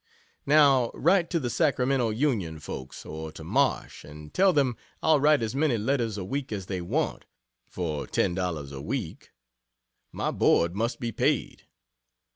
Now 0.47 0.89
write 0.95 1.29
to 1.29 1.39
the 1.39 1.51
Sacramento 1.51 2.09
Union 2.09 2.57
folks, 2.57 3.05
or 3.05 3.31
to 3.33 3.43
Marsh, 3.43 4.03
and 4.03 4.33
tell 4.33 4.51
them 4.51 4.75
I'll 5.03 5.19
write 5.19 5.43
as 5.43 5.53
many 5.53 5.77
letters 5.77 6.17
a 6.17 6.25
week 6.25 6.51
as 6.51 6.65
they 6.65 6.81
want, 6.81 7.25
for 7.67 8.07
$10 8.07 8.75
a 8.75 8.81
week 8.81 9.29
my 10.11 10.31
board 10.31 10.75
must 10.75 10.99
be 10.99 11.11
paid. 11.11 11.67